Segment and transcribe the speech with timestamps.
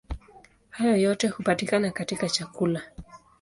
[0.69, 2.81] Hayo yote hupatikana katika chakula.